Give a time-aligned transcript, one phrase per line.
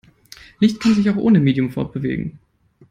[0.59, 2.39] Licht kann sich auch ohne Medium fortbewegen.